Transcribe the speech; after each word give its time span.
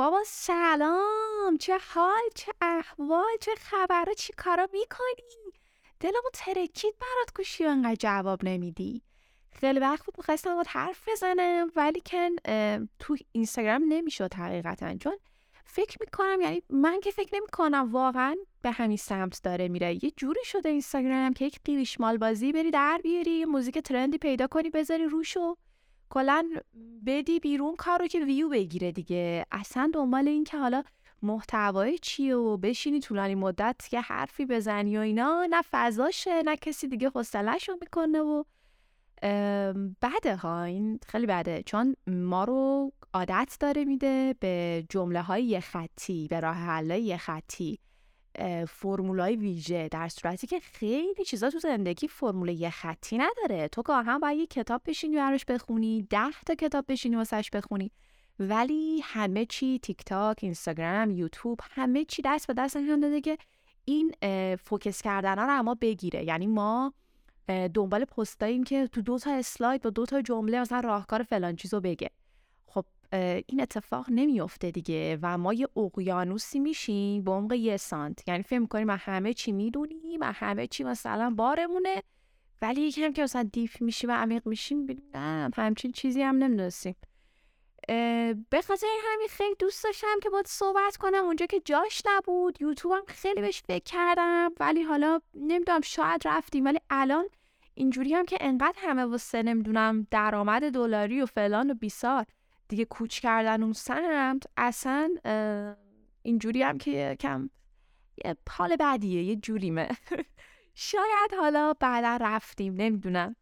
بابا 0.00 0.22
سلام 0.26 1.56
چه 1.60 1.78
حال 1.78 2.22
چه 2.34 2.52
احوال 2.60 3.36
چه 3.40 3.54
خبره 3.54 4.14
چی 4.14 4.32
کارا 4.36 4.68
می‌کنی؟ 4.72 5.52
دلمو 6.00 6.30
ترکید 6.32 6.94
برات 7.00 7.34
گوشی 7.36 7.64
انقدر 7.64 7.94
جواب 7.94 8.44
نمیدی. 8.44 9.02
خیلی 9.52 9.80
وقت 9.80 10.04
بود 10.04 10.14
می‌خواستم 10.18 10.54
باید 10.54 10.66
حرف 10.66 11.08
بزنم 11.08 11.70
ولی 11.76 12.02
کن 12.06 12.36
تو 12.98 13.16
اینستاگرام 13.32 13.82
نمی‌شد 13.88 14.34
حقیقتا. 14.34 14.96
چون 14.96 15.16
فکر 15.64 15.96
می‌کنم 16.00 16.40
یعنی 16.40 16.62
من 16.70 17.00
که 17.00 17.10
فکر 17.10 17.34
نمی‌کنم 17.34 17.88
واقعا 17.92 18.36
به 18.62 18.70
همین 18.70 18.96
سمت 18.96 19.40
داره 19.42 19.68
میره. 19.68 20.04
یه 20.04 20.10
جوری 20.16 20.44
شده 20.44 20.68
اینستاگرام 20.68 21.32
که 21.32 21.44
یک 21.44 21.60
قیریش 21.64 22.00
مال 22.00 22.18
بازی 22.18 22.52
بری 22.52 22.70
در 22.70 23.00
بیاری 23.02 23.44
موزیک 23.44 23.78
ترندی 23.78 24.18
پیدا 24.18 24.46
کنی 24.46 24.70
بذاری 24.70 25.04
روشو. 25.04 25.56
کلا 26.10 26.50
بدی 27.06 27.40
بیرون 27.40 27.76
کارو 27.76 28.06
که 28.06 28.24
ویو 28.24 28.48
بگیره 28.48 28.92
دیگه. 28.92 29.46
اصلا 29.52 29.90
دنبال 29.94 30.28
این 30.28 30.44
که 30.44 30.58
حالا 30.58 30.82
محتوای 31.22 31.98
چیه 31.98 32.36
و 32.36 32.56
بشینی 32.56 33.00
طولانی 33.00 33.34
مدت 33.34 33.88
که 33.90 34.00
حرفی 34.00 34.46
بزنی 34.46 34.98
و 34.98 35.00
اینا. 35.00 35.46
نه 35.50 35.62
فضاشه 35.70 36.42
نه 36.42 36.56
کسی 36.56 36.88
دیگه 36.88 37.08
حوصله‌شو 37.08 37.72
می‌کنه 37.80 38.20
و 38.20 38.44
بده 40.02 40.36
ها. 40.36 40.62
این 40.62 41.00
خیلی 41.06 41.26
بده. 41.26 41.62
چون 41.66 41.96
ما 42.06 42.44
رو 42.44 42.92
عادت 43.14 43.56
داره 43.60 43.84
میده 43.84 44.34
به 44.40 44.84
جمله 44.88 45.22
های 45.22 45.60
خطی 45.60 46.28
به 46.30 46.40
راه 46.40 46.56
حل 46.56 47.16
خطی. 47.16 47.78
فرمولای 48.68 49.36
ویژه 49.36 49.88
در 49.88 50.08
صورتی 50.08 50.46
که 50.46 50.60
خیلی 50.60 51.24
چیزا 51.24 51.50
تو 51.50 51.58
زندگی 51.58 52.08
فرمول 52.08 52.48
یه 52.48 52.70
خطی 52.70 53.18
نداره. 53.18 53.68
تو 53.68 53.82
گاهی 53.82 54.18
باید 54.22 54.38
یه 54.38 54.46
کتاب 54.46 54.82
بشینی 54.86 55.16
براش 55.16 55.44
بخونی 55.44 56.06
ده 56.10 56.30
تا 56.46 56.54
کتاب 56.54 56.84
بشینی 56.88 57.16
واسش 57.16 57.50
بخونی. 57.52 57.92
ولی 58.38 59.00
همه 59.04 59.46
چی 59.46 59.78
تیک 59.78 60.04
تاک 60.04 60.38
اینستاگرام 60.42 61.10
یوتیوب 61.10 61.60
همه 61.70 62.04
چی 62.04 62.22
دست 62.24 62.46
به 62.46 62.54
دست 62.54 62.76
نشون 62.76 63.00
داده 63.00 63.20
که 63.20 63.38
این 63.84 64.14
focus 64.56 65.02
کردنه 65.02 65.44
رو 65.44 65.58
از 65.58 65.66
ما 65.66 65.74
بگیره. 65.74 66.24
یعنی 66.24 66.46
ما 66.46 66.92
دنبال 67.74 68.04
پستاییم 68.04 68.64
که 68.64 68.86
تو 68.86 69.02
دو 69.02 69.18
تا 69.18 69.32
اسلاید 69.32 69.82
با 69.82 69.90
دو 69.90 70.06
تا 70.06 70.22
جمله 70.22 70.60
مثلا 70.60 70.80
راهکار 70.80 71.22
فلان 71.22 71.56
چیزو 71.56 71.80
بگه. 71.80 72.10
این 73.46 73.60
اتفاق 73.60 74.06
نمیفته 74.10 74.70
دیگه 74.70 75.18
و 75.22 75.38
ما 75.38 75.52
یه 75.52 75.68
اقیانوسی 75.76 76.60
میشیم 76.60 77.24
به 77.24 77.30
عمق 77.30 77.52
یه 77.52 77.76
سانت. 77.76 78.28
یعنی 78.28 78.42
فکر 78.42 78.58
می‌کنیم 78.58 78.86
ما 78.86 78.96
همه 78.96 79.34
چی 79.34 79.52
می‌دونیم 79.52 80.20
و 80.20 80.32
همه 80.32 80.66
چی 80.66 80.84
مثلا 80.84 81.34
بارمونه 81.36 82.02
ولی 82.62 82.80
یکم 82.80 83.12
که 83.12 83.22
مثلا 83.22 83.42
deep 83.42 83.70
میشیم 83.80 84.10
و 84.10 84.12
عمیق 84.12 84.46
میشیم 84.46 84.86
نه 85.14 85.50
همچین 85.56 85.92
چیزی 85.92 86.22
هم 86.22 86.36
نمی‌دونستیم. 86.36 86.96
به 88.50 88.62
خاطر 88.66 88.86
همین 89.04 89.28
خیلی 89.28 89.54
دوست 89.58 89.84
داشتم 89.84 90.20
که 90.22 90.30
باید 90.30 90.46
صحبت 90.46 90.96
کنم. 90.96 91.24
اونجا 91.24 91.46
که 91.46 91.60
جاش 91.64 92.02
نبود 92.06 92.62
یوتیوب 92.62 92.92
هم 92.92 93.02
خیلی 93.08 93.40
بهش 93.40 93.62
فکر 93.62 93.84
کردم 93.84 94.50
ولی 94.60 94.82
حالا 94.82 95.20
نمی‌دونم 95.34 95.80
شاید 95.80 96.22
رفتیم. 96.24 96.64
ولی 96.64 96.78
الان 96.90 97.28
اینجوری 97.74 98.14
هم 98.14 98.24
که 98.26 98.36
انقدر 98.40 98.78
همه 98.78 99.04
واسه 99.04 99.42
نمی‌دونم 99.42 100.06
درآمد 100.10 100.70
دلاری 100.70 101.22
و 101.22 101.26
فلان 101.26 101.70
و 101.70 101.74
بیسار. 101.74 102.24
دیگه 102.70 102.84
کوچ 102.84 103.20
کردن 103.20 103.62
اون 103.62 103.72
سمت 103.72 104.42
اصلا 104.56 105.14
اینجوری 106.22 106.62
هم 106.62 106.78
که 106.78 107.16
کم 107.20 107.50
یه 108.24 108.36
حال 108.50 108.76
بعدیه 108.76 109.22
یه 109.22 109.36
جوریمه. 109.36 109.88
شاید 110.74 111.34
حالا 111.38 111.72
بعدا 111.72 112.18
رفتیم 112.26 112.74
نمی‌دونم. 112.74 113.36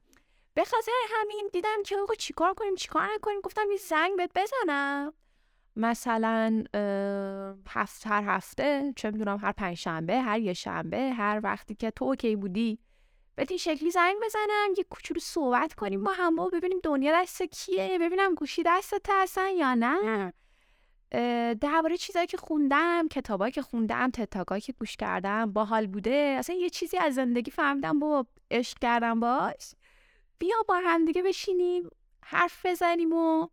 به 0.55 0.65
خاطر 0.65 0.93
همین 1.11 1.50
دیدم 1.53 1.83
که 1.87 1.97
آقا 1.97 2.15
چیکار 2.15 2.55
کنیم 2.55 2.75
چیکار 2.75 3.09
نکنیم؟ 3.15 3.41
گفتم 3.41 3.71
یه 3.71 3.77
زنگ 3.77 4.17
بهت 4.17 4.31
بزنم. 4.34 5.12
مثلا 5.77 6.65
هفت 7.69 8.06
هر 8.06 8.22
هفته 8.27 8.93
چه 8.97 9.11
می‌دونم 9.11 9.38
هر 9.43 9.53
پنج 9.53 9.77
شنبه 9.77 10.21
هر 10.21 10.38
یه 10.38 10.53
شنبه 10.53 11.12
هر 11.12 11.41
وقتی 11.43 11.75
که 11.75 11.91
تو 11.91 12.05
اوکی 12.05 12.37
بودی 12.37 12.78
بهت 13.38 13.50
این 13.50 13.59
شکلی 13.59 13.91
زنگ 13.91 14.16
بزنم 14.25 14.75
یه 14.78 14.84
کوچولو 14.91 15.21
صحبت 15.21 15.75
کنیم 15.75 16.04
با 16.04 16.12
هم 16.12 16.37
با 16.37 16.49
ببینیم 16.49 16.81
دنیا 16.82 17.22
دست 17.22 17.43
کیه 17.43 17.99
ببینم 17.99 18.34
گوشی 18.34 18.62
دست 18.66 19.06
هستن 19.09 19.50
یا 19.56 19.75
نه. 19.75 20.32
درباره 21.54 21.97
چیزایی 21.97 22.26
که 22.26 22.37
خوندم 22.37 23.09
کتابایی 23.09 23.53
که 23.53 23.62
خوندم 23.62 24.10
تتاکایی 24.10 24.60
که 24.60 24.72
گوش 24.72 24.97
کردم 24.97 25.53
باحال 25.53 25.87
بوده. 25.87 26.37
اصلا 26.38 26.56
یه 26.56 26.71
چیزی 26.71 26.97
از 26.99 27.15
زندگی 27.15 27.50
فهمیدم 27.50 27.99
با 27.99 28.26
عشق 28.50 28.78
کردم 28.78 29.21
باش. 29.21 29.75
بیا 30.38 30.56
با 30.69 30.81
هم 30.84 31.05
دیگه 31.05 31.22
بشینیم 31.22 31.91
حرف 32.22 32.66
بزنیم 32.66 33.12
و 33.12 33.49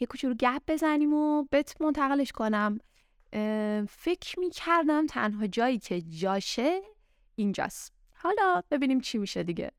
یه 0.00 0.06
کوچولو 0.06 0.34
گپ 0.34 0.62
بزنیم 0.68 1.14
و 1.14 1.44
بهت 1.50 1.80
منتقلش 1.80 2.32
کنم. 2.32 2.78
فکر 3.88 4.40
می 4.40 4.50
کردم 4.50 5.06
تنها 5.06 5.46
جایی 5.46 5.78
که 5.78 6.00
جاشه 6.00 6.82
اینجاست. 7.34 7.94
حالا 8.24 8.62
ببینیم 8.70 9.00
چی 9.00 9.18
میشه 9.18 9.42
دیگه. 9.42 9.70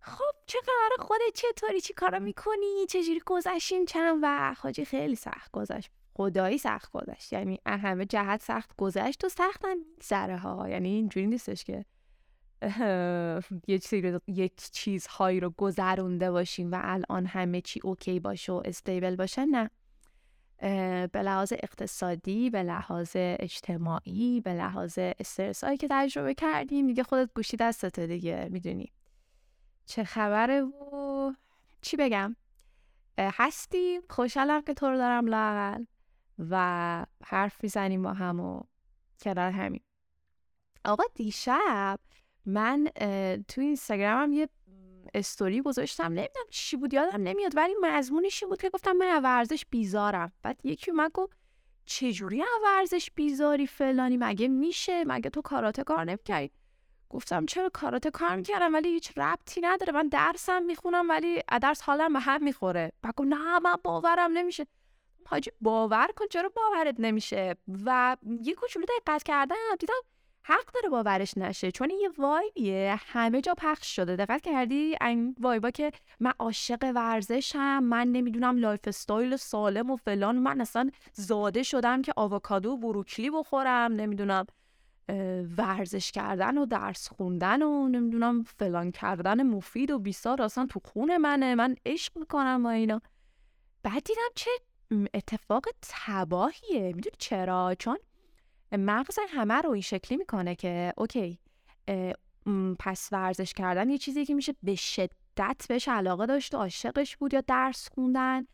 خب 0.00 0.34
چه 0.46 0.58
خبر 0.62 1.04
خودت 1.04 1.34
چطوری؟ 1.34 1.80
چی 1.80 1.92
کارا 1.92 2.18
می‌کنی؟ 2.18 2.86
چجوری 2.88 3.20
گذشتین؟ 3.26 3.86
چند 3.86 4.18
و 4.22 4.54
حاجی 4.58 4.84
خیلی 4.84 5.14
سخت 5.14 5.50
گذشت. 5.52 5.90
خدایی 6.14 6.58
سخت 6.58 6.92
گذشت. 6.92 7.32
یعنی 7.32 7.60
همه 7.66 8.06
جهت 8.06 8.42
سخت 8.42 8.76
گذشت 8.76 9.24
و 9.24 9.28
سختن 9.28 9.76
سره 10.00 10.38
ها. 10.38 10.68
یعنی 10.68 10.88
اینجوری 10.88 11.26
نیستش 11.26 11.64
که 11.64 11.84
یه 13.68 13.78
چیزی 13.78 14.18
یک 14.26 14.70
چیزهایی 14.72 15.40
رو 15.40 15.50
گذرونده 15.50 16.30
باشیم 16.30 16.72
و 16.72 16.80
الان 16.82 17.26
همه 17.26 17.60
چی 17.60 17.80
اوکی 17.84 18.20
باشه 18.20 18.52
و 18.52 18.62
استیبل 18.64 19.16
باشه. 19.16 19.44
نه. 19.44 19.70
به 21.12 21.22
لحاظ 21.22 21.52
اقتصادی 21.52 22.50
به 22.50 22.62
لحاظ 22.62 23.10
اجتماعی 23.14 24.40
به 24.40 24.54
لحاظ 24.54 24.98
استرس 24.98 25.64
هایی 25.64 25.76
که 25.76 25.88
تجربه 25.90 26.34
کردیم 26.34 26.86
دیگه 26.86 27.02
خودت 27.02 27.30
گوشی 27.34 27.56
دستته 27.56 28.06
دیگه 28.06 28.48
می‌دونی. 28.50 28.92
چه 29.86 30.04
خبره 30.04 30.62
و 30.62 31.32
چی 31.82 31.96
بگم؟ 31.96 32.36
هستیم. 33.18 34.00
خوشحالم 34.10 34.62
که 34.62 34.74
تو 34.74 34.86
رو 34.86 34.96
دارم 34.96 35.26
لاقل 35.26 35.84
و 36.38 37.06
حرف 37.24 37.62
می‌زنیم 37.62 38.02
با 38.02 38.12
هم 38.12 38.40
و 38.40 38.60
کنار 39.20 39.50
همین 39.50 39.80
آقا 40.84 41.04
دیشب 41.14 42.00
من 42.46 42.88
تو 43.48 43.60
اینستاگرامم 43.60 44.32
یه 44.32 44.48
استوری 45.14 45.62
گذاشتم 45.62 46.04
نمی‌دونم 46.04 46.46
چی 46.50 46.76
بود 46.76 46.94
یادم 46.94 47.22
نمیاد 47.22 47.56
ولی 47.56 47.74
مضمونش 47.80 48.44
بود 48.44 48.60
که 48.60 48.70
گفتم 48.70 48.92
من 48.92 49.22
ورزش 49.22 49.66
بیزارم. 49.70 50.32
بعد 50.42 50.60
یکی 50.64 50.90
من 50.90 51.08
گفت 51.14 51.36
چجوری 51.84 52.44
ورزش 52.64 53.10
بیزاری 53.14 53.66
فلانی؟ 53.66 54.16
مگه 54.16 54.48
میشه؟ 54.48 55.04
مگه 55.04 55.30
تو 55.30 55.42
کاراته 55.42 55.84
کار 55.84 56.04
نمی‌کردی؟ 56.04 56.50
گفتم 57.10 57.46
چرا 57.46 57.68
کاراته 57.68 58.10
کار 58.10 58.36
می‌کردم؟ 58.36 58.74
ولی 58.74 58.88
هیچ 58.88 59.18
ربطی 59.18 59.60
نداره. 59.60 59.92
من 59.92 60.08
درسم 60.08 60.62
می‌خونم 60.62 61.08
ولی 61.08 61.42
درس 61.62 61.82
حالم 61.82 62.12
به 62.12 62.18
هم 62.20 62.44
می‌خوره. 62.44 62.92
بعد 63.02 63.14
گفت 63.14 63.28
نه 63.28 63.58
من 63.58 63.76
باورم 63.84 64.32
نمیشه. 64.32 64.66
حاجی 65.26 65.50
باور 65.60 66.08
کن 66.16 66.26
چرا 66.30 66.48
باورت 66.48 66.94
نمیشه؟ 66.98 67.56
و 67.84 68.16
یه 68.42 68.54
کوچولو 68.54 68.86
دقت 68.86 69.22
کردم 69.22 69.56
دیدم 69.78 69.94
حق 70.42 70.72
داره 70.74 70.88
باورش 70.88 71.38
نشه. 71.38 71.72
چون 71.72 71.90
یه 71.90 72.10
vibe 72.18 72.63
یه. 72.63 72.96
همه 72.98 73.40
جا 73.40 73.54
پخش 73.58 73.96
شده. 73.96 74.16
دقت 74.16 74.40
کردی؟ 74.40 74.96
این 75.00 75.34
vibe 75.40 75.64
ا 75.64 75.70
که 75.70 75.90
من 76.20 76.32
عاشق 76.38 76.92
ورزشم 76.94 77.82
من 77.82 78.08
نمی‌دونم 78.08 78.58
lifestyle 78.58 79.36
سالم 79.36 79.90
و 79.90 79.96
فلان. 79.96 80.36
من 80.36 80.60
اصلا 80.60 80.90
زاده 81.12 81.62
شدم 81.62 82.02
که 82.02 82.12
آووکادو 82.16 82.76
بروکلی 82.76 83.30
بخورم. 83.30 83.92
نمی‌دونم 83.92 84.46
ورزش 85.58 86.12
کردن 86.12 86.58
و 86.58 86.66
درس 86.66 87.08
خوندن 87.08 87.62
و 87.62 87.88
نمی‌دونم 87.88 88.42
فلان 88.42 88.90
کردن 88.90 89.42
مفید 89.42 89.90
و 89.90 89.98
بیسار 89.98 90.42
اصلا 90.42 90.66
تو 90.66 90.80
خون 90.84 91.16
منه. 91.16 91.54
من 91.54 91.76
عشق 91.86 92.18
می‌کنم 92.18 92.62
با 92.62 92.70
اینا. 92.70 93.00
بعد 93.82 94.04
دیدم 94.04 94.30
چه 94.34 94.50
اتفاق 95.14 95.64
تباهیه. 95.82 96.92
می‌دونی 96.92 97.16
چرا؟ 97.18 97.74
چون 97.78 97.98
مغز 98.72 99.18
همه 99.28 99.54
رو 99.54 99.70
این 99.70 99.82
شکلی 99.82 100.18
می‌کنه 100.18 100.54
که 100.54 100.92
اوکی 100.96 101.38
پس 102.78 103.08
ورزش 103.12 103.52
کردن 103.52 103.90
یه 103.90 103.98
چیزی 103.98 104.26
که 104.26 104.34
میشه 104.34 104.54
به 104.62 104.74
شدت 104.74 105.66
بهش 105.68 105.88
علاقه 105.88 106.26
داشت 106.26 106.54
و 106.54 106.58
عاشقش 106.58 107.16
بود 107.16 107.34
یا 107.34 107.40
درس 107.40 107.88
خوندن 107.94 108.46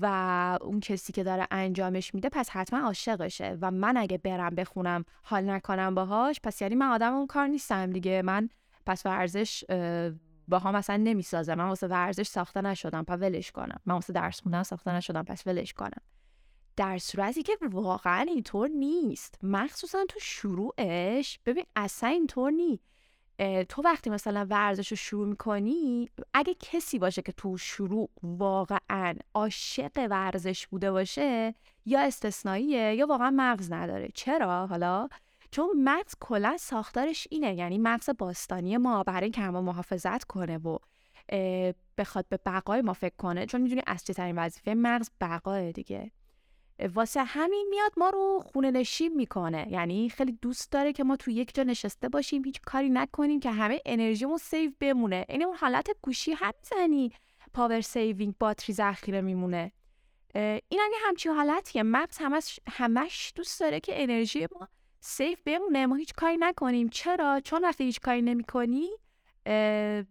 و 0.00 0.58
اون 0.60 0.80
کسی 0.80 1.12
که 1.12 1.24
داره 1.24 1.46
انجامش 1.50 2.14
میده 2.14 2.28
پس 2.28 2.50
حتما 2.50 2.80
عاشقشه 2.80 3.58
و 3.60 3.70
من 3.70 3.96
اگه 3.96 4.18
برم 4.18 4.54
بخونم 4.54 5.04
حال 5.22 5.50
نکنم 5.50 5.94
باهاش 5.94 6.40
پس 6.42 6.62
یعنی 6.62 6.74
من 6.74 6.86
آدم 6.86 7.14
اون 7.14 7.26
کار 7.26 7.46
نیستم 7.46 7.90
دیگه. 7.90 8.22
من 8.22 8.48
پس 8.86 9.06
ورزش 9.06 9.64
باها 10.48 10.72
مثلا 10.72 10.96
نمی‌سازه 10.96 11.54
من 11.54 11.68
واسه 11.68 11.86
ورزش 11.86 12.26
ساخته 12.26 12.60
نشدم 12.60 13.04
پس 13.04 13.18
ولش 13.20 13.52
کنم. 13.52 13.80
من 13.86 13.94
واسه 13.94 14.12
درس 14.12 14.40
خوندن 14.40 14.62
ساخته 14.62 14.92
نشدم 14.92 15.22
پس 15.22 15.46
ولش 15.46 15.72
کنم. 15.72 16.00
در 16.76 16.98
صورتی 16.98 17.42
که 17.42 17.58
واقعا 17.62 18.20
اینطور 18.20 18.68
نیست. 18.68 19.38
مخصوصا 19.42 20.04
تو 20.08 20.20
شروعش 20.20 21.38
ببین 21.46 21.64
اصلا 21.76 22.08
اینطور 22.08 22.50
نیست 22.50 22.84
تو 23.68 23.82
وقتی 23.82 24.10
مثلا 24.10 24.46
ورزش 24.50 24.90
رو 24.90 24.96
شروع 24.96 25.26
می‌کنی 25.26 26.08
اگه 26.34 26.54
کسی 26.60 26.98
باشه 26.98 27.22
که 27.22 27.32
تو 27.32 27.56
شروع 27.58 28.10
واقعا 28.22 29.14
عاشق 29.34 30.06
ورزش 30.10 30.66
بوده 30.66 30.90
باشه 30.90 31.54
یا 31.86 32.00
استثنائیه 32.00 32.94
یا 32.94 33.06
واقعا 33.06 33.30
مغز 33.36 33.72
نداره. 33.72 34.08
چرا؟ 34.14 34.66
حالا؟ 34.66 35.08
چون 35.50 35.66
مغز 35.76 36.14
کلا 36.20 36.56
ساختارش 36.56 37.28
اینه 37.30 37.54
یعنی 37.54 37.78
مغز 37.78 38.10
باستانی 38.18 38.76
ما 38.76 39.02
برای 39.02 39.22
اینکه 39.22 39.40
ما 39.40 39.60
محافظت 39.60 40.24
کنه 40.24 40.58
و 40.58 40.78
بخواد 41.98 42.26
به 42.28 42.38
بقای 42.46 42.82
ما 42.82 42.92
فکر 42.92 43.16
کنه. 43.18 43.46
چون 43.46 43.60
می‌دونی 43.60 43.82
اصلی 43.86 44.14
ترین 44.14 44.38
وظیفه 44.38 44.74
مغز 44.74 45.10
بقائه 45.20 45.72
دیگه. 45.72 46.10
واسه 46.94 47.24
همین 47.24 47.66
میاد 47.70 47.92
ما 47.96 48.10
رو 48.10 48.42
خونه 48.52 48.70
نشین 48.70 49.14
می‌کنه. 49.14 49.66
یعنی 49.70 50.08
خیلی 50.08 50.38
دوست 50.42 50.72
داره 50.72 50.92
که 50.92 51.04
ما 51.04 51.16
تو 51.16 51.30
یک 51.30 51.54
جا 51.54 51.62
نشسته 51.62 52.08
باشیم 52.08 52.44
هیچ 52.44 52.60
کاری 52.60 52.90
نکنیم 52.90 53.40
که 53.40 53.50
همه 53.50 53.80
انرژیمون 53.86 54.38
save 54.38 54.70
بمونه. 54.80 55.24
عین 55.28 55.44
اون 55.44 55.56
حالت 55.56 55.88
گوشی 56.02 56.32
هم 56.32 56.52
می‌زنی. 56.60 57.12
power 57.54 57.80
saving 57.80 58.34
باتری 58.40 58.74
ذخیره 58.74 59.20
میمونه. 59.20 59.72
این 60.34 60.80
یه 60.84 60.96
همچین 61.06 61.32
حالتیه. 61.32 61.82
مغز 61.82 62.18
همش 62.18 62.60
همش 62.68 63.32
دوست 63.36 63.60
داره 63.60 63.80
که 63.80 64.02
انرژی 64.02 64.46
ما 64.60 64.68
سیف 65.00 65.40
بمونه. 65.44 65.86
ما 65.86 65.94
هیچ 65.94 66.12
کاری 66.16 66.36
نکنیم. 66.36 66.88
چرا؟ 66.88 67.40
چون 67.44 67.62
وقتی 67.64 67.84
هیچ 67.84 68.00
کاری 68.00 68.22
نمی‌کنی 68.22 68.88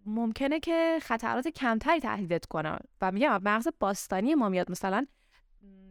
ممکنه 0.06 0.60
که 0.60 1.00
خطرات 1.02 1.48
کمتری 1.48 2.00
تهدیدت 2.00 2.46
کنه. 2.46 2.78
و 3.02 3.12
میگم 3.12 3.42
مغز 3.44 3.68
باستانی 3.80 4.36
ما 4.36 4.50
میاد. 4.50 4.72
مثلا 4.72 5.06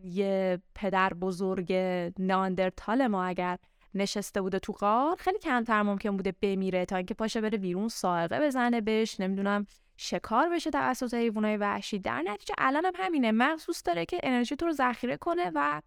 یه 0.04 0.62
پدر 0.74 1.14
بزرگ 1.14 1.72
ناندرتال 2.18 3.06
ما 3.06 3.24
اگر 3.24 3.58
نشسته 3.94 4.40
بوده 4.40 4.58
تو 4.58 4.72
غار 4.72 5.16
خیلی 5.16 5.38
کمتر 5.38 5.82
ممکن 5.82 6.16
بوده 6.16 6.34
بمیره 6.42 6.84
تا 6.84 6.96
اینکه 6.96 7.14
پاشه 7.14 7.40
بره 7.40 7.58
بیرون 7.58 7.88
سائقه 7.88 8.40
بزنه 8.40 8.80
بهش 8.80 9.20
نمی‌دونم 9.20 9.66
شکار 9.96 10.48
بشه 10.48 10.70
توسط 10.70 11.14
حیوانات 11.14 11.60
وحشی. 11.60 11.98
در 11.98 12.22
نتیجه 12.22 12.54
الان 12.58 12.84
هم 12.84 12.92
همینه. 12.96 13.32
مغز 13.32 13.82
داره 13.84 14.06
که 14.06 14.20
انرژی 14.22 14.56
تو 14.56 14.66
رو 14.66 14.72
ذخیره 14.72 15.16
کنه 15.16 15.50
و 15.54 15.82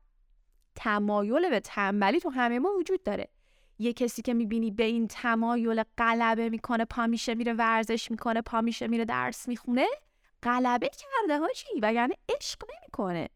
تمایل 0.76 1.50
به 1.50 1.60
تنبلی 1.60 2.20
تو 2.20 2.30
همه 2.30 2.60
ما 2.60 2.70
وجود 2.70 3.04
داره. 3.04 3.28
یه 3.80 3.94
کسی 3.94 4.22
که 4.22 4.34
می‌بینی 4.34 4.72
به 4.72 4.84
این 4.84 5.08
تمایل 5.08 5.84
غلبه 5.98 6.50
می‌کنه 6.50 6.86
پا 6.86 7.08
میشه 7.08 7.36
میره 7.36 7.54
ورزش 7.54 8.12
می‌کنه 8.12 8.42
پا 8.42 8.62
میشه 8.62 8.88
میره 8.88 9.06
درس 9.06 9.48
می‌خونه 9.48 9.86
غلبه 10.44 10.90
کرده 10.90 11.40
هاچی 11.40 11.68
و 11.82 11.94
یعنی 11.94 12.14
عشق 12.38 12.64
نمی‌کنه. 12.76 13.30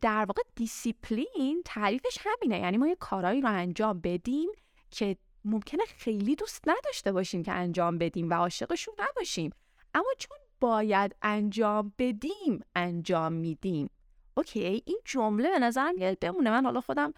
در 0.00 0.24
واقع 0.24 0.42
دیسیپلین 0.54 1.62
تعریفش 1.64 2.18
همینه. 2.20 2.60
یعنی 2.60 2.76
ما 2.76 2.88
یه 2.88 2.96
کارایی 2.96 3.40
رو 3.40 3.48
انجام 3.48 4.00
بدیم 4.00 4.50
که 4.90 5.16
ممکنه 5.44 5.84
خیلی 5.84 6.36
دوست 6.36 6.68
نداشته 6.68 7.12
باشیم 7.12 7.42
که 7.42 7.52
انجام 7.52 7.98
بدیم 7.98 8.30
و 8.30 8.34
عاشقشون 8.34 8.94
نباشیم. 8.98 9.50
اما 9.94 10.10
چون 10.18 10.36
باید 10.60 11.16
انجام 11.22 11.92
بدیم 11.98 12.64
انجام 12.74 13.32
میدیم. 13.32 13.90
اوکی 14.36 14.82
این 14.86 14.98
جمله 15.04 15.50
به 15.50 15.58
نظرم 15.58 15.94
بمونه. 16.20 16.50
من 16.50 16.64
حالا 16.64 16.80
خودم 16.80 17.12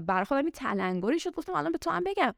برای 0.00 0.24
خودم 0.24 0.40
این 0.40 0.50
تلنگری 0.50 1.20
شد 1.20 1.34
گفتم 1.34 1.54
الان 1.54 1.72
به 1.72 1.78
تو 1.78 1.90
هم 1.90 2.04
بگم. 2.04 2.34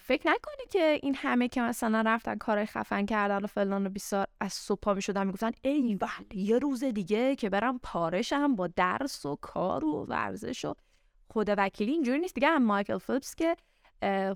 فکر 0.00 0.28
نکنی 0.28 0.66
که 0.70 0.98
این 1.02 1.14
همه 1.14 1.48
که 1.48 1.60
مثلا 1.60 2.02
رفتن 2.06 2.34
کارهای 2.38 2.66
خفن 2.66 3.06
کردن 3.06 3.44
و 3.44 3.46
فلان 3.46 3.86
و 3.86 3.90
بیسار 3.90 4.26
از 4.40 4.52
صبح 4.52 4.92
می‌شدن 4.92 5.26
می‌گفتن 5.26 5.50
ای 5.62 5.98
ولی 6.00 6.42
یه 6.42 6.58
روز 6.58 6.84
دیگه 6.84 7.36
که 7.36 7.50
برم 7.50 7.80
پارشم 7.82 8.56
با 8.56 8.66
درس 8.66 9.26
و 9.26 9.36
کار 9.36 9.84
و 9.84 10.06
ورزش 10.08 10.64
و 10.64 10.74
خود 11.30 11.54
وکیلی 11.58 11.92
اینجوری 11.92 12.18
نیست. 12.18 12.34
دیگه 12.34 12.48
هم 12.48 12.64
مایکل 12.64 12.98
فیلپس 12.98 13.34
که 13.34 13.56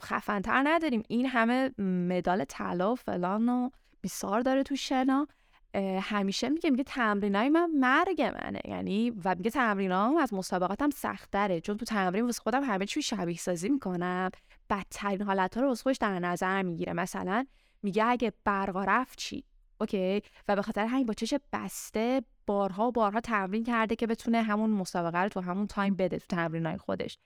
خفنتر 0.02 0.62
نداریم. 0.66 1.02
این 1.08 1.26
همه 1.26 1.70
مدال 1.78 2.44
طلا 2.44 2.92
و 2.92 2.96
فلان 2.96 3.48
و 3.48 3.70
بیسار 4.00 4.40
داره 4.40 4.62
تو 4.62 4.76
شنا. 4.76 5.26
همیشه 6.00 6.48
میگه 6.48 6.70
میگه 6.70 6.84
تمرینای 6.84 7.48
من 7.48 7.70
مرگ 7.70 8.22
منه. 8.22 8.60
یعنی 8.64 9.10
و 9.24 9.34
میگه 9.34 9.50
تمرینام 9.50 10.16
از 10.16 10.34
مسابقاتم 10.34 10.90
سختره. 10.90 11.60
چون 11.60 11.76
تو 11.76 11.84
تمرین 11.84 12.24
واسه 12.24 12.42
خودم 12.42 12.62
همه 12.64 12.86
چی 12.86 13.02
شبیه 13.02 13.36
سازی 13.36 13.68
می‌کنم. 13.68 14.30
بدترین 14.70 15.22
حالت 15.22 15.54
ها 15.54 15.60
رو 15.60 15.68
واسه 15.68 15.82
خودش 15.82 15.96
در 15.96 16.18
نظر 16.18 16.62
می‌گیره. 16.62 16.92
مثلا 16.92 17.46
میگه 17.82 18.04
اگه 18.04 18.32
برقا 18.44 18.84
رفت 18.84 19.18
چی؟ 19.18 19.44
okay. 19.80 20.22
و 20.48 20.56
به 20.56 20.62
خاطر 20.62 20.86
همین 20.86 21.06
با 21.06 21.14
چش 21.14 21.34
بسته 21.52 22.22
بارها 22.46 22.88
و 22.88 22.92
بارها 22.92 23.20
تمرین 23.20 23.64
کرده 23.64 23.96
که 23.96 24.06
بتونه 24.06 24.42
همون 24.42 24.70
مسابقه 24.70 25.18
رو 25.18 25.28
تو 25.28 25.40
همون 25.40 25.66
تایم 25.66 25.94
بده 25.94 26.18
تو 26.18 26.26
تمرینای 26.28 26.76
خودش. 26.76 27.18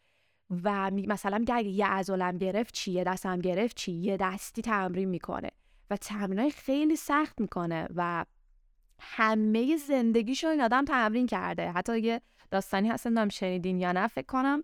و 0.64 0.91
مثلا 0.91 1.38
میگه 1.38 1.55
اگه 1.55 1.69
یه 1.69 1.87
عضلم 1.87 2.38
گرفت 2.38 2.75
چی؟ 2.75 2.93
یه 2.93 3.05
دستم 3.05 3.41
گرفت 3.41 3.76
چی؟ 3.76 3.93
یه 3.93 4.17
دستی 4.17 4.62
تمرین 4.62 5.08
می‌کنه. 5.08 5.50
و 5.90 5.97
تمرینای 5.97 6.50
خیلی 6.50 6.97
سخت 6.97 7.40
می‌کنه 7.40 7.88
و 7.94 8.25
همه 9.00 9.76
زندگیشو 9.76 10.47
این 10.47 10.61
آدم 10.61 10.85
تمرین 10.85 11.26
کرده. 11.26 11.73
حتی 11.73 12.00
یه 12.00 12.20
داستانی 12.50 12.88
هست 12.88 13.06
نام 13.06 13.29
شنیدین 13.29 13.81
یا 13.81 13.93
نه 13.93 14.06
فکر 14.06 14.26
کنم 14.26 14.62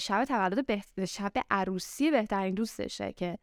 شب 0.00 0.24
تولد 0.24 0.66
بهت... 0.66 1.04
شب 1.04 1.32
عروسی 1.50 2.10
بهترین 2.10 2.54
دوستشه 2.54 3.12
که 3.12 3.38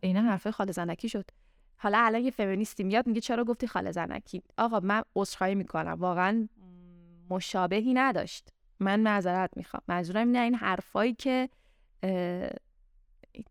این 0.00 0.16
حرفه 0.16 0.50
خاله 0.50 0.72
زنکی 0.72 1.08
شد. 1.08 1.24
حالا 1.76 1.98
الان 1.98 2.22
یه 2.22 2.30
فمینیستی 2.30 2.84
میاد 2.84 3.06
میگه 3.06 3.20
چرا 3.20 3.44
گفتی 3.44 3.66
خاله 3.66 3.92
زنکی؟ 3.92 4.42
آقا 4.58 4.80
من 4.80 5.02
عذرخواهی 5.16 5.54
می‌کنم. 5.54 5.96
واقعا 5.98 6.48
مشابهی 7.30 7.94
نداشت. 7.94 8.48
من 8.80 9.00
معذرت 9.00 9.56
می‌خوام. 9.56 9.82
منظورم 9.88 10.26
اینه 10.26 10.38
این 10.38 10.54
حرفایی 10.54 11.14
که 11.14 11.48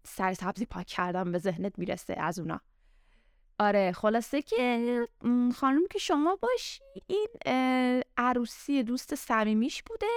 سر 0.04 0.34
سبزی 0.34 0.66
پاک 0.66 0.86
کردم 0.86 1.32
به 1.32 1.38
ذهنت 1.38 1.80
می‌رسه 1.80 2.16
از 2.18 2.40
اونا. 2.40 2.62
آره 3.62 3.92
خلاصه 3.92 4.42
که 4.42 5.08
خانم 5.56 5.88
که 5.92 6.00
شما 6.00 6.36
باشی 6.42 6.82
این 7.08 7.28
عروسی 8.18 8.84
دوست 8.84 9.16
صمیمیش 9.16 9.84
بوده 9.84 10.08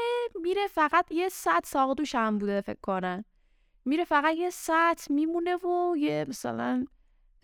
میره 0.43 0.67
فقط 0.67 1.13
یه 1.13 1.29
ساعت 1.29 1.67
ساقدوش 1.67 2.15
هم 2.15 2.39
بوده 2.39 2.61
فکر 2.61 2.81
کنن 2.83 3.25
میره 3.85 4.05
فقط 4.05 4.35
یه 4.35 4.51
ساعت 4.51 5.11
میمونه 5.11 5.57
و 5.57 5.97
یه 5.97 6.27
مثلا 6.29 6.87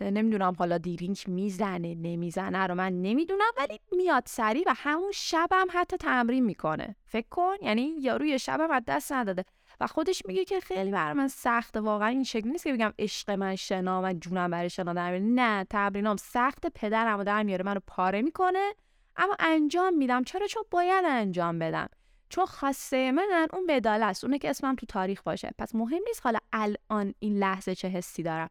نمی‌دونم 0.01 0.53
حالا 0.59 0.77
دیرینک 0.77 1.29
می‌زنه 1.29 1.95
نمی‌زنه 1.95 2.67
رو 2.67 2.75
من 2.75 3.01
نمی‌دونم 3.01 3.51
ولی 3.57 3.79
میاد 3.91 4.23
سریع 4.25 4.63
و 4.67 4.73
همون 4.75 5.11
شبم 5.11 5.67
حتی 5.69 5.97
تمرین 5.97 6.45
می‌کنه. 6.45 6.95
فکر 7.05 7.27
کن 7.29 7.55
یعنی 7.61 7.95
یارو 7.99 8.25
یه 8.25 8.37
شبم 8.37 8.71
از 8.71 8.83
دست 8.87 9.11
نداده. 9.11 9.45
و 9.81 9.87
خودش 9.87 10.21
میگه 10.25 10.45
که 10.45 10.59
خیلی 10.59 10.91
برای 10.91 11.13
من 11.13 11.27
سخته. 11.27 11.79
واقعا 11.79 12.07
این 12.07 12.23
شکلی 12.23 12.51
نیست 12.51 12.63
که 12.63 12.73
بگم 12.73 12.93
عشق 12.99 13.31
من 13.31 13.55
شنا 13.55 14.01
و 14.03 14.13
جونم 14.13 14.51
برای 14.51 14.69
شنا 14.69 14.93
در 14.93 15.19
نه 15.19 15.63
تمرینام 15.63 16.17
سخت 16.17 16.67
پدرم 16.67 17.19
و 17.19 17.23
در 17.23 17.43
میاره 17.43 17.65
منو 17.65 17.79
پاره 17.87 18.21
می‌کنه. 18.21 18.73
اما 19.15 19.35
انجام 19.39 19.93
میدم. 19.93 20.23
چرا؟ 20.23 20.47
چون 20.47 20.63
باید 20.71 21.05
انجام 21.05 21.59
بدم. 21.59 21.87
چون 22.29 22.45
خاصه 22.45 23.11
من 23.11 23.47
اون 23.53 23.71
مدال 23.75 24.03
است. 24.03 24.23
اونه 24.23 24.37
که 24.37 24.49
اسمم 24.49 24.75
تو 24.75 24.85
تاریخ 24.85 25.21
باشه. 25.21 25.51
پس 25.57 25.75
مهم 25.75 26.01
نیست 26.07 26.21
حالا 26.23 26.39
الان 26.53 27.13
این 27.19 27.37
لحظه 27.37 27.75
چه 27.75 27.87
حسی 27.87 28.23
دارم. 28.23 28.49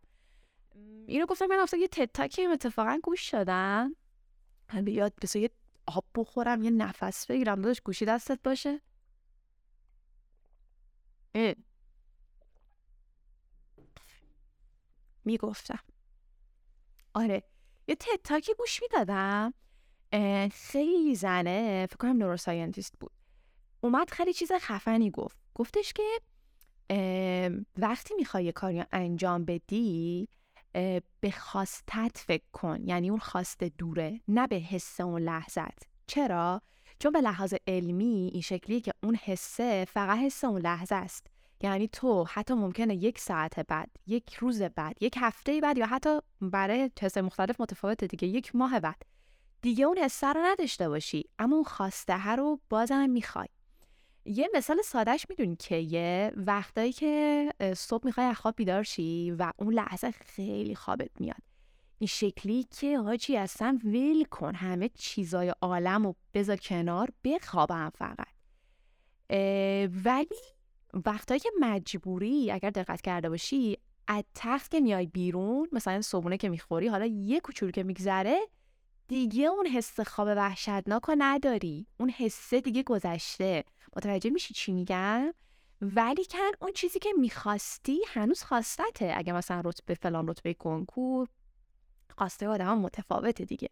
اینو 1.06 1.26
گفتم 1.26 1.46
من 1.46 1.58
افتاد 1.58 1.80
یه 1.80 1.88
تتاکی 1.88 2.46
اتفاقا 2.46 2.98
گوش 3.02 3.30
شدم 3.30 3.96
بیاد 4.84 5.12
بس 5.22 5.36
یه 5.36 5.50
آب 5.86 6.04
بخورم 6.14 6.62
یه 6.62 6.70
نفس 6.70 7.26
بگیرم. 7.26 7.62
داداش 7.62 7.80
گوشی 7.80 8.04
دستت 8.04 8.38
باشه. 8.44 8.80
می‌گفتم. 15.24 15.78
آره. 17.14 17.42
یه 17.88 17.94
تتاکی 17.94 18.54
گوش 18.54 18.82
می‌دادم. 18.82 19.54
خیلی 20.52 21.14
زنه. 21.14 21.86
فکر 21.86 21.96
کنم 21.96 22.16
نوروساینتیست 22.16 22.94
بود. 23.00 23.12
اومد 23.80 24.10
خیلی 24.10 24.32
چیز 24.32 24.52
خفنی 24.52 25.10
گفت. 25.10 25.36
گفتش 25.54 25.92
که 25.92 26.20
وقتی 27.76 28.14
می‌خوای 28.14 28.44
یه 28.44 28.52
کاری 28.52 28.84
انجام 28.92 29.44
بدی 29.44 30.28
به 31.20 31.30
خواستت 31.38 32.18
فکر 32.18 32.44
کن. 32.52 32.80
یعنی 32.84 33.10
اون 33.10 33.18
خواست 33.18 33.64
دوره 33.64 34.20
نه 34.28 34.46
به 34.46 34.56
حس 34.56 35.00
اون 35.00 35.22
لحظت. 35.22 35.82
چرا؟ 36.06 36.62
چون 37.00 37.12
به 37.12 37.20
لحاظ 37.20 37.54
علمی 37.66 38.30
این 38.32 38.42
شکلیه 38.42 38.80
که 38.80 38.92
اون 39.02 39.14
حسه 39.14 39.84
فقط 39.84 40.18
حس 40.18 40.44
اون 40.44 40.60
لحظه 40.60 40.94
است. 40.94 41.26
یعنی 41.62 41.88
تو 41.88 42.24
حتی 42.24 42.54
ممکنه 42.54 42.94
یک 42.94 43.18
ساعت 43.18 43.60
بعد 43.60 43.90
یک 44.06 44.34
روز 44.34 44.62
بعد 44.62 45.02
یک 45.02 45.14
هفته 45.18 45.60
بعد 45.60 45.78
یا 45.78 45.86
حتی 45.86 46.18
برای 46.40 46.90
حس 47.00 47.16
مختلف 47.18 47.60
متفاوته 47.60 48.06
دیگه 48.06 48.28
یک 48.28 48.56
ماه 48.56 48.80
بعد. 48.80 49.02
دیگه 49.62 49.84
اون 49.84 49.98
حسه 49.98 50.26
رو 50.26 50.40
نداشته 50.44 50.88
باشی 50.88 51.24
اما 51.38 51.56
اون 51.56 51.64
خواسته 51.64 52.26
رو 52.26 52.60
بازم 52.70 53.10
می‌خوای. 53.10 53.48
یه 54.24 54.48
مثال 54.54 54.82
سادهش 54.82 55.26
می‌دونی 55.28 55.56
که 55.56 55.76
یه 55.76 56.32
وقتایی 56.36 56.92
که 56.92 57.48
صبح 57.76 58.06
می‌خوای 58.06 58.26
از 58.26 58.36
خواب 58.36 58.56
بیدار 58.56 58.82
شی 58.82 59.30
و 59.38 59.52
اون 59.58 59.74
لحظه 59.74 60.10
خیلی 60.10 60.74
خوابت 60.74 61.10
میاد. 61.20 61.49
این 62.00 62.08
شکلی 62.08 62.66
که 62.70 62.98
حاجی 62.98 63.36
اصلا 63.36 63.78
ویل 63.84 64.24
کن 64.24 64.54
همه 64.54 64.88
چیزای 64.88 65.54
عالم 65.60 66.06
و 66.06 66.14
بذار 66.34 66.56
کنار 66.56 67.08
بخوابم 67.24 67.90
فقط. 67.94 68.26
ولی 70.04 70.40
وقتایی 71.06 71.40
که 71.40 71.50
مجبوری 71.60 72.50
اگر 72.50 72.70
دقت 72.70 73.00
کرده 73.00 73.28
باشی 73.28 73.78
از 74.08 74.24
تخت 74.34 74.70
که 74.70 74.80
میای 74.80 75.06
بیرون 75.06 75.68
مثلا 75.72 76.00
صبونه 76.00 76.36
که 76.36 76.48
می‌خوری 76.48 76.88
حالا 76.88 77.06
یه 77.06 77.40
کوچولو 77.40 77.72
که 77.72 77.82
میگذره 77.82 78.38
دیگه 79.08 79.44
اون 79.44 79.66
حس 79.66 80.00
خواب 80.00 80.28
وحشتناک 80.36 81.02
رو 81.02 81.14
نداری. 81.18 81.86
اون 82.00 82.10
حسه 82.10 82.60
دیگه 82.60 82.82
گذشته. 82.82 83.64
متوجه 83.96 84.30
میشی 84.30 84.54
چی 84.54 84.72
میگم؟ 84.72 85.34
ولی 85.80 86.24
کن 86.24 86.50
اون 86.60 86.72
چیزی 86.72 86.98
که 86.98 87.10
می‌خواستی 87.18 87.98
هنوز 88.08 88.42
خواستته 88.42 89.12
اگه 89.16 89.32
مثلا 89.32 89.62
رتبه 89.64 89.94
فلان 89.94 90.28
رتبه 90.28 90.54
کنکور 90.54 91.28
خواسته 92.20 92.48
آدم 92.48 92.78
متفاوته 92.78 93.44
دیگه. 93.44 93.68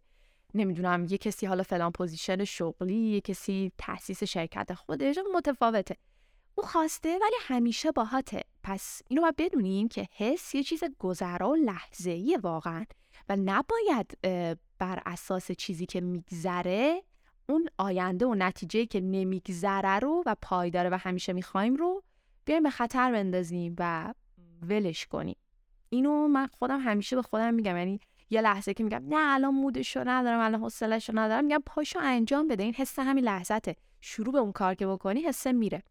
نمی‌دونم 0.55 1.07
یه 1.11 1.19
کسی 1.19 1.47
حالا 1.47 1.63
فلان 1.63 1.93
position 1.93 2.45
شغلی 2.45 2.97
یه 2.97 3.21
کسی 3.21 3.73
تاسیس 3.79 4.25
شرکت 4.25 4.75
خودش 4.75 5.19
متفاوته. 5.35 5.97
او 6.55 6.65
خواسته 6.65 7.09
ولی 7.09 7.35
همیشه 7.41 7.93
باهاته. 7.93 8.43
پس 8.63 9.03
اینو 9.09 9.23
باید 9.23 9.37
بدونیم 9.37 9.89
که 9.89 10.09
حس 10.13 10.55
یه 10.55 10.63
چیز 10.63 10.85
گذرا 10.99 11.51
و 11.51 11.55
لحظه‌ای 11.55 12.39
واقعا 12.43 12.85
و 13.29 13.37
نباید 13.37 14.19
بر 14.79 15.03
اساس 15.07 15.53
چیزی 15.53 15.87
که 15.87 16.01
میگذره 16.01 17.03
اون 17.49 17.69
آینده 17.79 18.27
و 18.27 18.35
نتیجه 18.35 18.87
که 18.87 19.01
نمیگذره 19.01 19.99
رو 19.99 20.23
و 20.27 20.37
پایداره 20.43 20.91
و 20.91 20.99
همیشه 21.01 21.33
می‌خوایم 21.33 21.77
رو 21.77 22.03
بیایم 22.45 22.63
به 22.63 22.71
خطر 22.71 23.13
بندازیم 23.13 23.77
و 23.79 24.15
ولش 24.63 25.07
کنیم. 25.07 25.37
اینو 25.91 26.29
من 26.29 26.47
خودم 26.47 26.81
همیشه 26.81 27.17
به 27.17 27.23
خودم 27.23 27.55
میگم. 27.55 27.77
یعنی 27.77 28.01
یه 28.31 28.41
لحظه 28.41 28.75
که 28.75 28.85
میگم 28.85 29.03
نه 29.09 29.35
الان 29.35 29.55
مودشو 29.55 30.03
ندارم 30.07 30.41
الان 30.41 30.61
حوصله‌شو 30.61 31.13
ندارم 31.19 31.45
میگم 31.45 31.63
پاشو 31.67 31.99
انجام 32.03 32.49
بده. 32.49 32.63
این 32.63 32.75
حس 32.75 32.99
همین 32.99 33.25
لحظته. 33.25 33.77
شروع 34.01 34.33
به 34.33 34.39
اون 34.39 34.53
کار 34.53 34.75
که 34.75 34.87
بکنی 34.87 35.21
حسه 35.21 35.53
میره. 35.53 35.83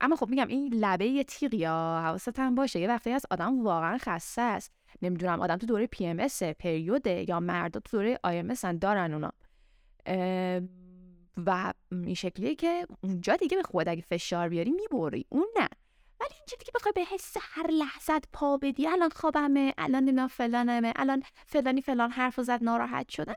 اما 0.00 0.16
خب 0.16 0.28
میگم 0.28 0.48
این 0.48 0.74
لبه 0.74 1.06
یه 1.06 1.24
تیغی 1.24 1.64
ها 1.64 2.00
حواست 2.00 2.38
هم 2.38 2.54
باشه. 2.54 2.80
یه 2.80 2.88
وقتی 2.88 3.10
از 3.10 3.26
آدم 3.30 3.62
واقعا 3.62 3.98
خسته 3.98 4.42
است. 4.42 4.72
نمی‌دونم 5.02 5.40
آدم 5.40 5.56
تو 5.56 5.66
دوره 5.66 5.86
PMS 5.86 6.26
پریوده 6.58 7.24
یا 7.28 7.40
مردا 7.40 7.80
تو 7.80 7.96
دوره 7.96 8.18
IMS 8.22 8.72
دارن 8.72 9.14
اونا. 9.14 9.32
و 11.46 11.72
این 11.92 12.14
شکلیه 12.14 12.54
که 12.54 12.86
اونجا 13.02 13.36
دیگه 13.36 13.56
به 13.56 13.62
خود 13.62 13.88
اگه 13.88 14.02
فشار 14.02 14.48
بیاری 14.48 14.70
می‌بری. 14.70 15.26
اون 15.28 15.46
نه. 15.60 15.68
ولی 16.20 16.34
اینجا 16.34 16.56
دیگه 16.58 16.72
بخوای 16.74 16.92
به 16.92 17.04
حس 17.04 17.36
هر 17.40 17.66
لحظت 17.70 18.24
پا 18.32 18.56
بدی 18.56 18.88
الان 18.88 19.10
خوابمه 19.10 19.74
الان 19.78 20.06
اینا 20.06 20.28
فلانمه 20.28 20.92
الان 20.96 21.22
فلانی 21.46 21.82
فلان 21.82 22.10
حرف 22.10 22.40
زد 22.40 22.64
ناراحت 22.64 23.08
شدن 23.08 23.34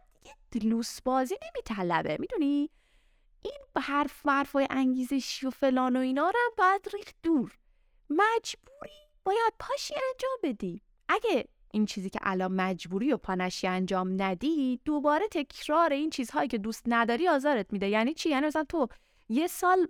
دیگه 0.51 0.67
لوس 0.67 1.01
بازی 1.01 1.35
نمیطلبه 1.45 2.17
می‌دونی؟ 2.19 2.69
این 3.41 3.59
حرف 3.77 4.25
حرفای 4.25 4.67
انگیزشی 4.69 5.47
و 5.47 5.49
فلان 5.49 5.95
و 5.95 5.99
اینا 5.99 6.29
رو 6.29 6.39
باید 6.57 6.89
ریخت 6.93 7.15
دور. 7.23 7.57
مجبوری 8.09 9.07
باید 9.23 9.53
پاشی 9.59 9.93
انجام 9.93 10.37
بدی. 10.43 10.81
اگه 11.09 11.45
این 11.71 11.85
چیزی 11.85 12.09
که 12.09 12.19
الان 12.21 12.51
مجبوری 12.51 13.13
و 13.13 13.17
پانشی 13.17 13.67
انجام 13.67 14.21
ندی 14.21 14.79
دوباره 14.85 15.27
تکرار 15.27 15.93
این 15.93 16.09
چیزهایی 16.09 16.47
که 16.49 16.57
دوست 16.57 16.83
نداری 16.87 17.27
آزارت 17.27 17.73
میده. 17.73 17.89
یعنی 17.89 18.13
چی؟ 18.13 18.29
یعنی 18.29 18.47
مثلا 18.47 18.63
تو 18.63 18.87
یه 19.29 19.47
سال 19.47 19.87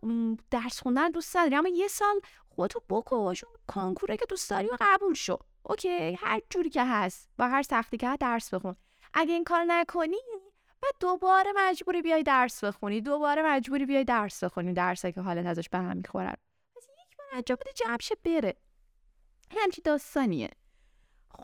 درس 0.51 0.81
خوندن 0.81 1.09
دوست 1.09 1.37
نداری 1.37 1.55
اما 1.55 1.69
یه 1.69 1.87
سال 1.87 2.21
خودتو 2.55 2.79
بکش 2.89 3.43
کانکوره 3.67 4.17
که 4.17 4.25
دوست 4.25 4.49
داری 4.49 4.67
و 4.67 4.77
قبول 4.81 5.13
شو. 5.13 5.37
اوکی 5.63 6.13
هر 6.13 6.41
جوری 6.49 6.69
که 6.69 6.85
هست. 6.85 7.29
با 7.37 7.47
هر 7.47 7.61
سختی 7.61 7.97
که 7.97 8.17
درس 8.19 8.53
بخون. 8.53 8.75
اگه 9.13 9.33
این 9.33 9.43
کار 9.43 9.63
نکنی 9.63 10.17
بعد 10.81 10.93
دوباره 10.99 11.51
مجبوری 11.55 12.01
بیای 12.01 12.23
درس 12.23 12.63
بخونی. 12.63 13.01
دوباره 13.01 13.41
مجبوری 13.45 13.85
بیای 13.85 14.03
درس 14.03 14.43
بخونی. 14.43 14.73
درسی 14.73 15.11
که 15.11 15.21
حالت 15.21 15.45
ازش 15.45 15.69
به 15.69 15.77
هم 15.77 15.97
می‌خورن 15.97 16.35
پس 16.75 16.83
یک 16.83 17.17
بار 17.17 17.27
انجام 17.33 17.57
بده 17.61 17.71
جمشه 17.73 18.15
بره. 18.23 18.55
همچی 19.57 19.81
داستانیه. 19.81 20.49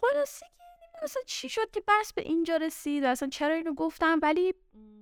خلاصه 0.02 0.46
که 0.58 1.04
اصلا 1.04 1.22
چی 1.26 1.50
شد 1.50 1.72
که 1.72 1.84
بس 1.88 2.14
به 2.14 2.22
اینجا 2.22 2.58
رسید 2.58 3.04
اصلا 3.04 3.30
چرا 3.30 3.56
اینو 3.56 3.74
گفتم. 3.74 4.20
ولی 4.22 4.54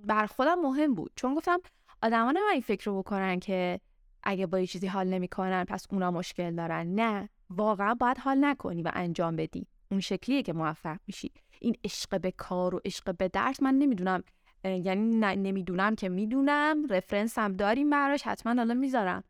بر 0.04 0.26
خودم 0.26 0.60
مهم 0.60 0.94
بود. 0.94 1.12
چون 1.16 1.34
گفتم 1.34 1.60
آدما 2.02 2.32
نه 2.32 2.40
این 2.52 2.60
فکر 2.60 2.90
رو 2.90 3.02
بکنن 3.02 3.40
که 3.40 3.80
اگه 4.30 4.46
با 4.46 4.60
یه 4.60 4.66
چیزی 4.66 4.86
حال 4.86 5.06
نمی‌کنن 5.08 5.64
پس 5.64 5.86
اونا 5.90 6.10
مشکل 6.10 6.54
دارن. 6.54 6.94
نه 6.94 7.28
واقعا 7.50 7.94
باید 7.94 8.18
حال 8.18 8.44
نکنی 8.44 8.82
و 8.82 8.90
انجام 8.94 9.36
بدی. 9.36 9.66
اون 9.90 10.00
شکلیه 10.00 10.42
که 10.42 10.52
موفق 10.52 10.98
میشی. 11.06 11.32
این 11.60 11.76
عشق 11.84 12.20
به 12.20 12.30
کار 12.30 12.74
و 12.74 12.80
عشق 12.84 13.16
به 13.16 13.28
درس 13.28 13.62
من 13.62 13.74
نمی‌دونم 13.74 14.22
یعنی 14.64 15.16
نمی‌دونم 15.36 15.94
که 15.94 16.08
می‌دونم. 16.08 16.86
reference 16.90 17.38
هم 17.38 17.52
داریم 17.52 17.90
براش 17.90 18.22
حتما 18.22 18.54
حالا 18.54 18.74
می‌ذارم. 18.74 19.24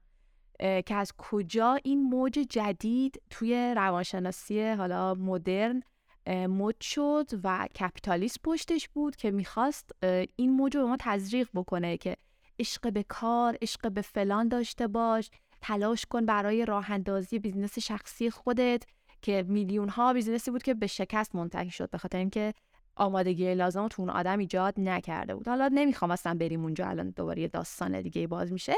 که 0.58 0.94
از 0.94 1.12
کجا 1.18 1.78
این 1.84 2.02
موج 2.02 2.32
جدید 2.32 3.22
توی 3.30 3.74
روانشناسی 3.76 4.68
حالا 4.70 5.14
مدرن 5.14 5.82
مد 6.28 6.80
شد 6.80 7.26
و 7.44 7.68
capitalist 7.80 8.42
پشتش 8.42 8.88
بود 8.88 9.16
که 9.16 9.30
می‌خواست 9.30 9.90
این 10.36 10.52
موج 10.52 10.76
رو 10.76 10.82
به 10.82 10.88
ما 10.88 10.96
تزریق 11.00 11.48
بکنه 11.54 11.96
که 11.96 12.16
عشق 12.58 12.92
به 12.92 13.02
کار 13.02 13.58
عشق 13.62 13.92
به 13.92 14.02
فلان 14.02 14.48
داشته 14.48 14.86
باش 14.86 15.30
تلاش 15.60 16.06
کن 16.06 16.26
برای 16.26 16.64
راه 16.64 16.90
اندازی 16.90 17.38
business 17.38 17.78
شخصی 17.78 18.30
خودت 18.30 18.84
که 19.22 19.44
میلیون 19.48 19.88
ها 19.88 20.12
business 20.12 20.46
ی 20.46 20.50
بود 20.50 20.62
که 20.62 20.74
به 20.74 20.86
شکست 20.86 21.34
منتهی 21.34 21.70
شد 21.70 21.90
به 21.90 21.98
خاطر 21.98 22.18
اینکه 22.18 22.54
آمادگی 22.96 23.54
لازم 23.54 23.88
تو 23.88 24.02
اون 24.02 24.10
آدم 24.10 24.38
ایجاد 24.38 24.80
نکرده 24.80 25.34
بود. 25.34 25.48
حالا 25.48 25.68
نمی‌خوام 25.72 26.10
اصلا 26.10 26.34
بریم 26.34 26.62
اونجا 26.62 26.88
الان 26.88 27.10
دوباره 27.10 27.42
یه 27.42 27.48
داستان 27.48 28.02
دیگه 28.02 28.26
باز 28.26 28.52
میشه. 28.52 28.74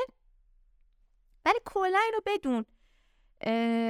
ولی 1.45 1.59
کلا 1.65 1.99
اینو 2.07 2.21
بدون 2.27 2.65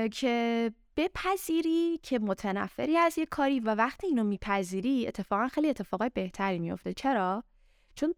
که 0.09 0.73
بپذیری 0.97 2.01
که 2.03 2.19
متنفری 2.19 2.97
از 2.97 3.19
یه 3.19 3.27
کاری 3.27 3.61
و 3.61 3.75
وقتی 3.75 4.07
اینو 4.07 4.25
میپذیری 4.25 5.07
اتفاقا 5.07 5.49
خیلی 5.49 5.69
اتفاقای 5.69 6.11
بهتری 6.15 6.59
میفته 6.59 6.93
چرا؟ 6.93 7.45
چون 7.95 8.15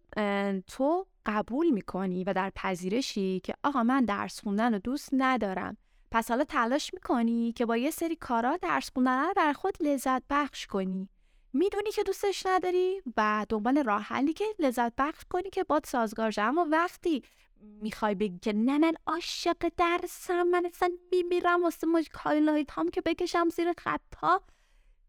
تو 0.60 1.06
قبول 1.26 1.70
می‌کنی 1.70 2.24
و 2.24 2.32
در 2.32 2.52
پذیرشی 2.54 3.40
که 3.44 3.54
آقا 3.62 3.82
من 3.82 4.04
درس 4.04 4.40
خوندن 4.40 4.72
رو 4.72 4.78
دوست 4.78 5.08
ندارم. 5.12 5.76
پس 6.10 6.30
حالا 6.30 6.44
تلاش 6.44 6.94
می‌کنی 6.94 7.52
که 7.52 7.66
با 7.66 7.76
یه 7.76 7.90
سری 7.90 8.16
کارا 8.16 8.56
درس 8.56 8.90
خوندن 8.94 9.26
رو 9.26 9.32
در 9.36 9.52
خود 9.52 9.76
لذت 9.80 10.22
بخش 10.30 10.66
کنی. 10.66 11.08
می‌دونی 11.52 11.90
که 11.90 12.02
دوستش 12.02 12.46
نداری 12.46 13.02
و 13.16 13.46
دنبال 13.48 13.78
راه 13.84 14.02
حلی 14.02 14.32
که 14.32 14.44
لذت 14.58 14.92
بخش 14.98 15.24
کنی 15.30 15.50
که 15.50 15.64
باد 15.64 15.84
سازگار 15.84 16.32
اما 16.38 16.66
وقتی 16.70 17.22
می‌خوای 17.60 18.14
بگی 18.14 18.38
که 18.38 18.52
نه 18.52 18.78
من 18.78 18.94
عاشق 19.06 19.72
درسم 19.76 20.42
من 20.42 20.66
اصلا 20.66 20.90
میمیرم 21.12 21.62
واسه 21.62 21.86
مج 21.86 22.08
کالایت 22.12 22.70
هم 22.70 22.88
که 22.90 23.00
بکشم 23.00 23.48
زیر 23.48 23.72
خطا 23.78 24.40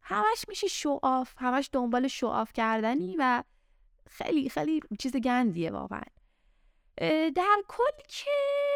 همش 0.01 0.45
میشه 0.47 0.67
شعاف 0.67 1.33
همش 1.37 1.69
دنبال 1.71 2.07
شعاف 2.07 2.53
کردنی 2.53 3.15
و 3.19 3.43
خیلی 4.09 4.49
خیلی 4.49 4.79
چیز 4.99 5.15
گندیه 5.15 5.71
واقعا. 5.71 6.03
در 7.35 7.63
کل 7.67 8.03
که 8.07 8.31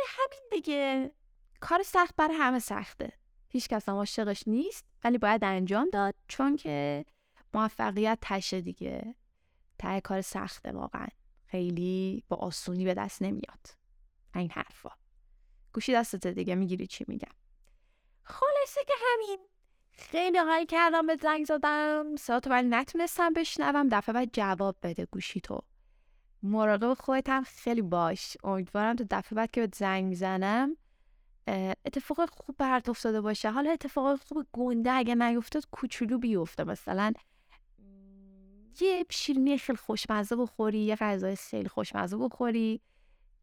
همین 0.07 0.49
دیگه. 0.51 1.11
کار 1.59 1.83
سخت 1.83 2.15
برای 2.15 2.35
همه 2.35 2.59
سخته. 2.59 3.13
هیچ 3.49 3.67
کس 3.67 3.89
هم 3.89 3.95
عاشقش 3.95 4.43
نیست 4.47 4.85
ولی 5.03 5.17
باید 5.17 5.43
انجام 5.43 5.89
داد. 5.89 6.15
چون 6.27 6.55
که 6.55 7.05
موفقیت 7.53 8.17
تشه 8.21 8.61
دیگه. 8.61 9.15
ته 9.79 10.01
کار 10.01 10.21
سخته 10.21 10.71
واقعا. 10.71 11.07
خیلی 11.45 12.23
با 12.29 12.37
آسونی 12.37 12.85
به 12.85 12.93
دست 12.93 13.21
نمیاد. 13.21 13.67
این 14.35 14.51
حرفا. 14.51 14.89
گوشی 15.73 15.93
دستت 15.93 16.27
دیگه 16.27 16.55
می‌گیری 16.55 16.87
چی 16.87 17.05
میگم. 17.07 17.33
خلاصه 18.23 18.81
که 18.87 18.93
همین. 19.13 19.39
خیلی 19.97 20.37
حال 20.37 20.65
کردم 20.65 21.07
به 21.07 21.17
زنگ 21.21 21.45
زدم. 21.45 22.15
تو 22.15 22.49
ولی 22.49 22.67
نتونستم 22.67 23.33
بشنوم. 23.33 23.87
دفعه 23.91 24.13
بعد 24.13 24.29
جواب 24.33 24.75
بده 24.83 25.07
گوشی 25.11 25.41
تو. 25.41 25.59
مراقب 26.43 26.93
خودت 26.93 27.29
هم 27.29 27.43
خیلی 27.43 27.81
باش. 27.81 28.37
امیدوارم 28.43 28.95
تو 28.95 29.05
دفعه 29.09 29.35
بعد 29.35 29.51
که 29.51 29.61
به 29.61 29.69
زنگ 29.75 30.05
می‌زنم 30.05 30.77
اتفاق 31.85 32.29
خوب 32.29 32.55
برات 32.57 32.89
افتاده 32.89 33.21
باشه. 33.21 33.51
حالا 33.51 33.71
اتفاق 33.71 34.19
خوب 34.19 34.47
گنده 34.53 34.91
اگه 34.91 35.15
نیفتاد 35.15 35.63
کوچولو 35.71 36.17
بیفته. 36.17 36.63
مثلا 36.63 37.13
یه 38.81 39.05
شیرینی 39.09 39.57
خیلی 39.57 39.77
خوشمزه 39.77 40.35
بخوری 40.35 40.79
یه 40.79 40.95
غذای 40.95 41.35
خیلی 41.35 41.69
خوشمزه 41.69 42.17
بخوری. 42.17 42.81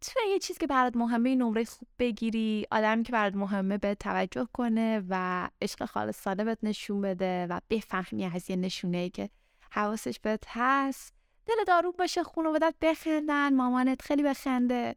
تو 0.07 0.21
یه 0.29 0.39
چیز 0.39 0.59
که 0.59 0.67
برات 0.67 0.97
مهمه 0.97 1.35
نمره 1.35 1.65
خوب 1.65 1.89
بگیری 1.99 2.67
آدمی 2.71 3.03
که 3.03 3.13
برات 3.13 3.35
مهمه 3.35 3.79
به 3.79 3.95
توجه 3.95 4.49
کنه 4.53 5.03
و 5.09 5.49
عشق 5.63 5.85
خالصانه 5.85 6.45
بهت 6.45 6.59
نشون 6.63 7.01
بده 7.01 7.47
و 7.47 7.61
بفهمی 7.71 8.25
از 8.25 8.51
یه 8.51 8.57
نشونه 8.57 8.99
ای 8.99 9.11
که 9.11 9.31
حواسش 9.71 10.21
بهت 10.21 10.45
هست. 10.49 11.15
دل 11.47 11.55
دارو 11.67 11.93
باشه 11.93 12.23
خانوادت 12.23 12.75
بخندن. 12.81 13.55
مامانت 13.55 14.03
خیلی 14.03 14.23
بخنده. 14.23 14.97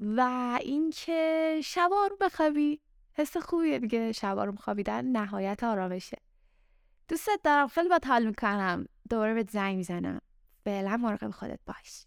و 0.00 0.20
اینکه 0.60 1.60
شبا 1.64 2.06
رو 2.06 2.16
بخوابی. 2.20 2.80
حس 3.14 3.36
خوبیه 3.36 3.78
دیگه. 3.78 4.12
شبا 4.12 4.44
رو 4.44 4.56
خوابیدن 4.56 5.04
نهایت 5.04 5.64
آرامشه. 5.64 6.18
دوستت 7.08 7.40
دارم. 7.44 7.68
خیلی 7.68 7.88
با 7.88 7.98
حال 8.06 8.26
می‌کنم. 8.26 8.86
دوباره 9.10 9.34
به 9.34 9.46
زنگ 9.50 9.76
می‌زنم. 9.76 10.20
فعلا 10.64 10.96
مراقب 10.96 11.30
خودت 11.30 11.60
باش. 11.66 12.05